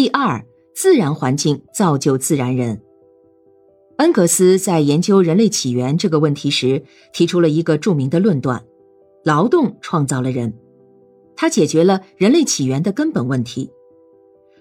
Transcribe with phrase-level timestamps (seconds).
[0.00, 0.42] 第二，
[0.74, 2.80] 自然环境造就自然人。
[3.98, 8.64] 恩格斯在研究人类起源这个问题时，提出了一个著名的论断：
[9.24, 10.54] 劳动创造了人。
[11.36, 13.70] 他解决了人类起源的根本问题。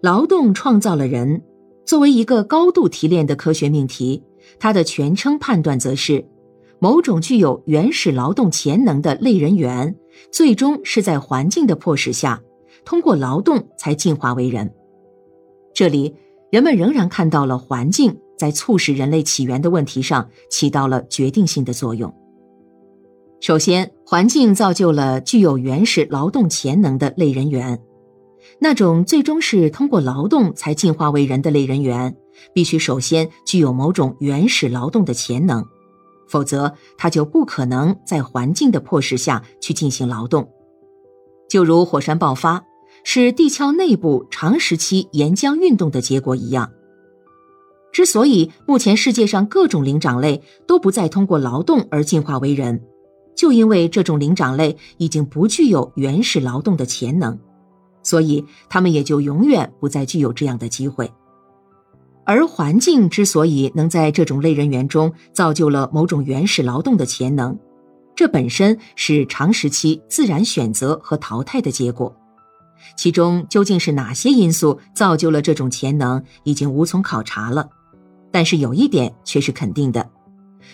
[0.00, 1.42] 劳动创造了人，
[1.84, 4.22] 作为一个高度提炼的科学命题，
[4.58, 6.26] 它的全称判断则是：
[6.78, 9.94] 某种具有原始劳动潜能的类人猿，
[10.32, 12.42] 最终是在环境的迫使下，
[12.86, 14.72] 通过劳动才进化为人。
[15.76, 16.14] 这里，
[16.50, 22.10] 人们仍然看到了环境在促使人类起源的问题上起到了决定性的作用。
[23.42, 27.78] 首先，环境造就了具有原始劳动潜能的类人猿。
[28.58, 32.16] 那种最终是通过劳动才进化为人的类人猿，
[32.54, 35.62] 必须首先具有某种原始劳动的潜能，
[36.26, 40.48] 否则它就不可能在环境的迫使下去进行劳动。
[41.50, 42.64] 就如火山爆发
[43.08, 46.68] 是地壳内部长时期岩浆运动的结果一样。
[47.92, 52.82] 之所以目前世界上各种灵长类都不再通过劳动而进化为人。
[53.36, 57.38] 就因为这种灵长类已经不具有原始劳动的潜能，
[58.02, 61.08] 所以他们也就永远不再具有这样的机会。
[62.24, 67.56] 而环境之所以能在这种类人猿中造就了某种原始劳动的潜能，
[68.16, 72.12] 这本身是长时期自然选择和淘汰的结果。
[72.96, 77.68] 其中究竟是哪些因素造就了这种潜能，已经无从考察了。
[78.30, 80.10] 但是有一点却是肯定的。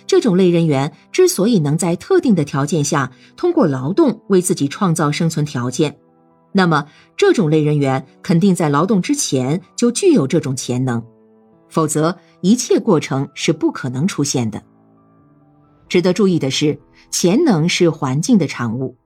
[0.06, 5.96] 这种类人猿之所以能在特定的条件下通过劳动为自己创造生存条件，
[6.52, 11.02] 那么这种类人猿肯定在劳动之前就具有这种潜能，
[11.68, 14.62] 否则一切过程是不可能出现的。
[15.88, 16.78] 值得注意的是，
[17.10, 18.96] 潜能是环境的产物，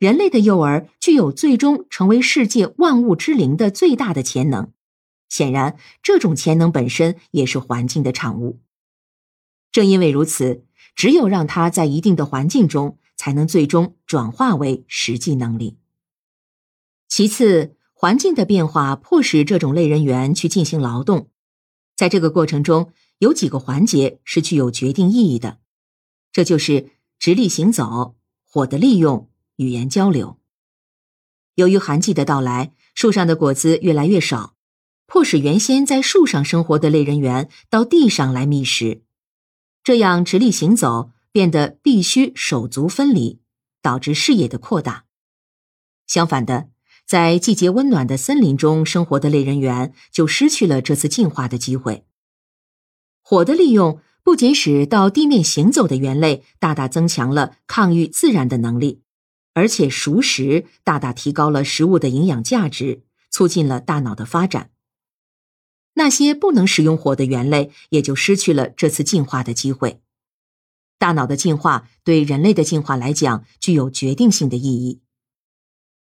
[0.00, 4.72] 人类的幼儿具有最终成为世界万物之灵的最大的潜能，
[5.28, 8.62] 显然这种潜能本身也是环境的产物。
[9.70, 10.64] 正因为如此，
[10.96, 15.76] 只有让它在一定的环境中，才能最终转化为实际能力。
[17.06, 21.28] 其次，环境的变化迫使这种类人猿去进行劳动，
[21.94, 25.58] 在这个过程中，有几个环节是具有决定意义的，
[26.32, 28.16] 这就是直立行走、
[28.46, 29.29] 火的利用、
[29.60, 30.38] 语言交流。
[31.54, 34.54] 由于寒季的到来，树上的果子越来越少，
[35.06, 39.02] 迫使原先在树上生活的类人猿到地上来觅食。
[39.84, 43.38] 这样直立行走变得必须手足分离，
[43.82, 45.04] 导致视野的扩大。
[46.06, 46.70] 相反的，
[47.04, 52.06] 在季节温暖的森林中生活的类人猿就失去了这次进化的机会。
[53.20, 59.02] 火的利用不仅使到地面行走的猿类大大增强了抗御自然的能力，
[59.54, 64.70] 而且熟食大大提高了食物的营养价值，促进了大脑的发展。
[65.94, 70.00] 那些不能使用火的猿类也就失去了这次进化的机会。
[70.98, 75.00] 大脑的进化对人类的进化来讲具有决定性的意义。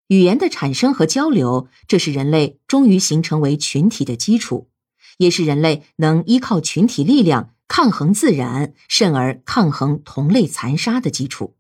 [0.09, 4.71] 语言的产生和交流，这是人类终于形成为群体的基础，
[5.19, 11.56] 也是人类能依靠群体力量抗衡自然，甚而抗衡同类残杀的基础。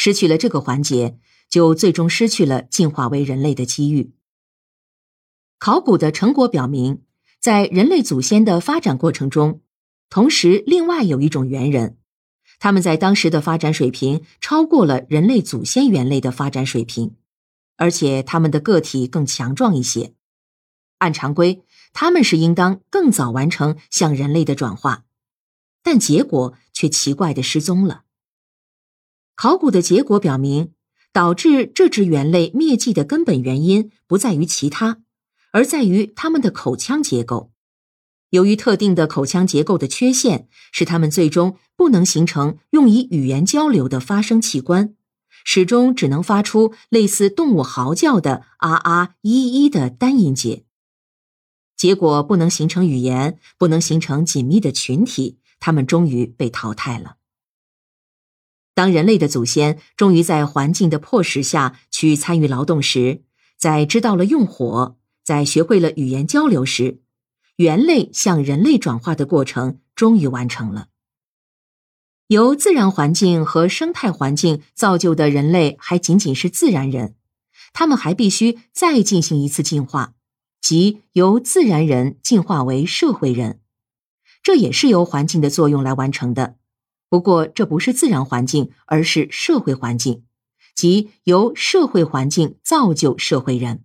[0.00, 1.18] 失去了这个环节，
[1.50, 4.12] 就最终失去了进化为人类的机遇。
[5.58, 7.02] 考古的成果表明，
[7.40, 9.60] 在人类祖先的发展过程中，
[10.08, 11.98] 同时另外有一种猿人，
[12.60, 17.16] 他们在当时的发展水平超过了人类祖先猿类的发展水平，
[17.74, 20.14] 而且他们的个体更强壮一些。
[20.98, 25.06] 按常规，他们是应当更早完成向人类的转化，
[25.82, 28.04] 但结果却奇怪的失踪了。
[29.40, 30.72] 考古的结果表明，
[31.12, 34.98] 导致这只猿类灭迹的根本原因不在于其他。
[35.52, 37.52] 而在于它们的口腔结构，
[38.30, 44.96] 由于特定的口腔结构的缺陷，使它们最终不能形成用以语言交流的发声器官，
[45.44, 50.64] 始终只能发出类似动物嚎叫的“啊啊一一”的单音节。
[51.76, 57.17] 结果不能形成语言，不能形成紧密的群体，他们终于被淘汰了。
[58.78, 63.24] 当人类的祖先终于在环境的迫使下去参与劳动时，
[63.56, 64.96] 在知道了用火。
[65.24, 67.00] 在学会了语言交流时，
[67.56, 70.90] 猿类向人类转化的过程终于完成了。
[72.28, 77.16] 由自然环境和生态环境造就的人类还仅仅是自然人，
[77.72, 80.14] 他们还必须再进行一次进化，
[80.60, 83.58] 即由自然人进化为社会人。
[84.40, 86.57] 这也是由环境的作用来完成的，
[87.08, 90.24] 不过这不是自然环境，而是社会环境，
[90.74, 93.84] 即由社会环境造就社会人。